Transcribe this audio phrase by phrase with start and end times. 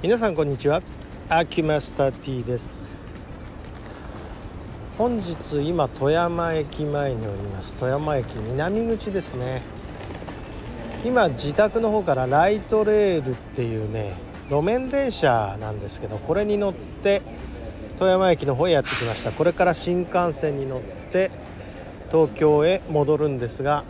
[0.00, 0.80] 皆さんこんにちは。
[1.28, 2.88] アキマスター T です。
[4.96, 5.34] 本日
[5.68, 7.74] 今富山駅前におります。
[7.74, 9.62] 富山駅南口ですね。
[11.04, 14.14] 今自宅の方からライトレールっていうね
[14.48, 17.20] 路面電車なんですけどこれに乗って
[17.98, 19.32] 富山駅の方へやってきました。
[19.32, 20.80] これから新幹線に乗っ
[21.10, 21.32] て
[22.12, 23.82] 東京へ戻るんですが、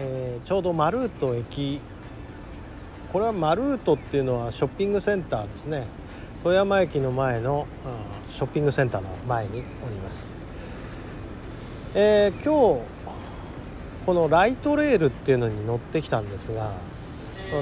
[0.00, 1.80] えー、ちょうどマルート駅
[3.12, 5.86] これはマルートっていうのはショッピングセンターですね。
[6.46, 7.66] 富山駅の前の、
[8.28, 9.54] うん、ショッピングセンターの前にお
[9.90, 10.32] ります、
[11.92, 12.86] えー、今日
[14.06, 16.70] このライトレールっていうのに乗ってきたんですが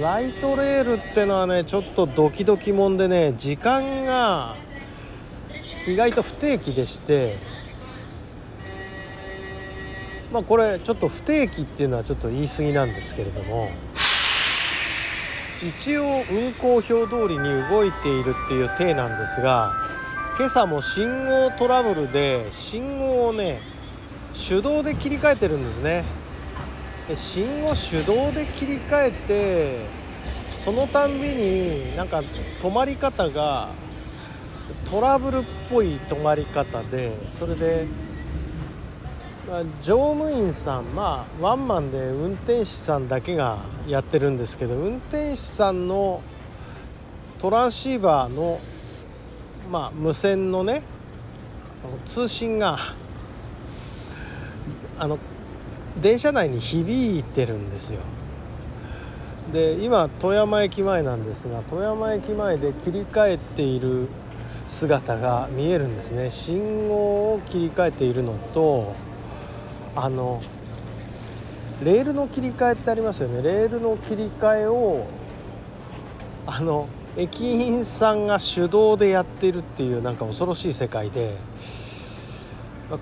[0.03, 4.57] ライトレールっていうのはねちょっとドキドキもんでね時間が
[5.89, 7.39] 意外と不定期でして
[10.31, 13.71] まあこれちょっと不定期っていうのはちょっと言い過ぎなんですけれども
[15.65, 19.73] 一応運行表通りに動いているっていう体なんですが
[20.37, 23.63] 今朝も信号トラブルで信号をね
[24.49, 26.05] 手動で切り替えてるんですね。
[27.09, 29.87] で信号手動で切り替えて
[30.65, 32.23] そのたんびになんか
[32.61, 33.69] 止まり方が
[34.91, 37.87] トラブルっぽい止まり方でそれで、
[39.83, 46.23] 乗務員さんまあワンマンで運転手さんだけがやってるんですけど運転手さんの
[47.41, 48.59] トランシーバーの、
[49.71, 50.83] まあ、無線のね
[52.07, 52.79] 通信が
[54.99, 55.19] あの
[56.01, 58.01] 電車内に響いてるんですよ。
[59.53, 64.09] で今富山駅前なんですが富山駅前で切り替えている
[64.69, 66.31] 姿が見えるんですね。
[66.31, 68.95] 信号を切り替えているのと
[69.97, 70.43] あの
[71.83, 73.43] レールの切り替えってありますよね。
[73.43, 75.07] レールの切り替えを
[76.47, 81.37] あの駅員さんが手動でやってるっていうなんか恐ろしい世界で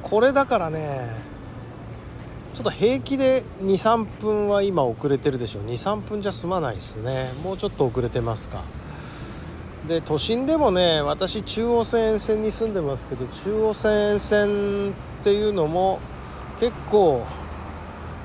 [0.03, 1.09] これだからね
[2.55, 7.31] ちょっと平気で23分は今遅れてるでしょ23分じゃ済まないですね。
[7.43, 8.61] もうちょっと遅れてますか。
[9.89, 14.93] で都心でもね私中央線沿線に住んでますけど中央線沿線っ
[15.25, 15.99] ていうのも
[16.63, 17.27] 結構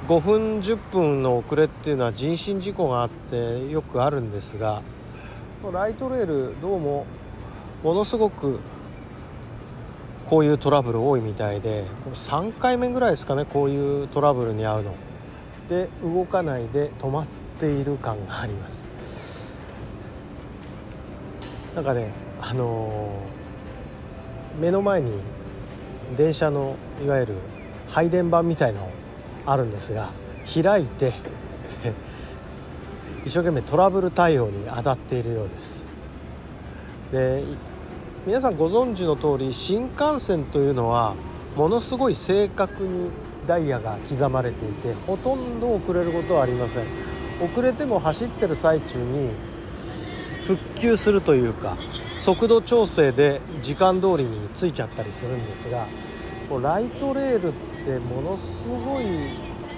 [0.08, 4.84] 5分10分の遅れっていうのは人身事故があってよくあるんですが
[5.74, 7.08] ライトレールどうも
[7.82, 8.60] ものすごく
[10.30, 14.94] こういうトラブル多いみたいで3回目ぐらいですかねこういうトラブルに遭うの。
[15.68, 17.28] で動かないで止まっ
[17.60, 18.88] ている感があります。
[21.74, 25.14] なんかねあのー、目の前に
[26.16, 27.34] 電車のいわゆる
[27.98, 28.92] 配電盤みたいの
[29.48, 30.12] あるんですが
[30.54, 31.14] 開いて
[33.26, 35.84] 一生懸命トラブル対応に当たっているようです。
[37.12, 37.44] で
[38.28, 41.16] 皆さんご存知の通り新幹線というのは
[41.56, 43.10] ものすごい正確に
[43.48, 46.84] ダイヤが刻まれていてほとんど遅れることはありません。
[47.52, 49.32] 遅れても走ってる最中に
[50.46, 51.78] 復旧するというか
[52.20, 55.88] 速度調整で時間通りについちゃったりするんですが
[56.62, 57.52] ライトレールっ
[57.88, 59.06] てものすごい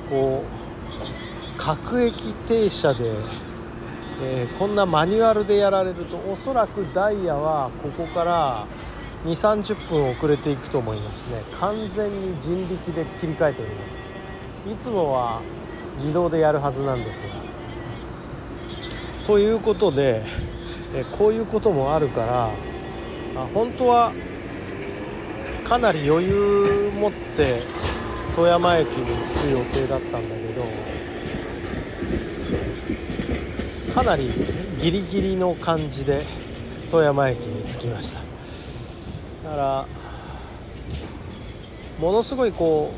[0.09, 3.12] こう各駅停車で、
[4.22, 8.68] えー、こんなマニュアルでやられるとおそらくダイヤはここから
[9.25, 11.44] 2 3 0分遅れていくと思いますね。
[11.59, 14.72] 完全に人力で切り替えております。
[14.72, 15.41] いつもは
[15.97, 17.28] 自動でやるはずなんですが。
[19.28, 20.24] ということで、
[20.96, 24.14] えこういうこともあるからあ本当は
[25.70, 27.62] かなり余裕持って
[28.39, 30.63] 富山駅に着く予定だったんだけど
[33.94, 34.31] かなり
[34.79, 36.23] ギリギリの感じで
[36.89, 38.19] 富山駅に着きました。
[39.44, 39.85] だから
[41.99, 42.94] ものすごいこ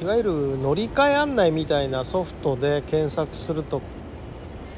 [0.00, 3.82] ういわゆる乗り換え案内みたいなソフトで検索すると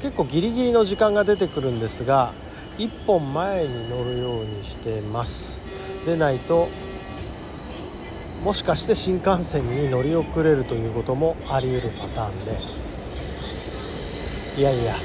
[0.01, 2.33] 結構ギリギリの時間が出てくるんですが
[2.77, 5.61] 1本前に乗るようにしてます。
[6.05, 6.67] でないと
[8.43, 12.59] もしかして新幹線に乗り遅れるということもあり得るパターンで。
[14.57, 14.97] いやいや。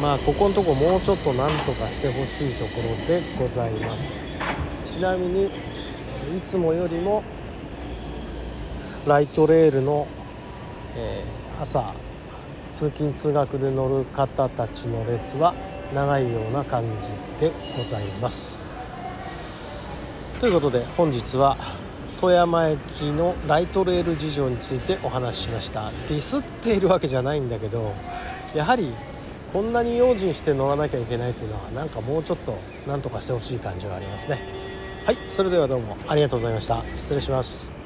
[0.00, 4.24] まあここのとこもうちょっとなんとかしてほしいところでございます。
[4.86, 5.50] ちなみにい
[6.48, 7.22] つもよりも
[9.06, 10.06] ライトレールの、
[10.96, 11.92] えー、朝
[12.72, 15.52] 通勤通学で乗る方たちの列は
[15.94, 16.84] 長いような感
[17.38, 18.58] じでございます。
[20.40, 21.81] ということで本日は
[22.22, 22.78] 富山駅
[23.10, 25.90] のライトレール事情についてお話ししました。
[26.08, 27.94] ディスっているわけじゃないんだけど
[28.54, 28.94] やはり
[29.52, 34.40] こんなに用心して乗らなきゃいけないっていうのはなんかもうちょっとなんとかしてほしい感じはありますね。
[35.04, 36.84] はいそれではどうもありがとうございました。
[36.94, 37.81] 失礼します。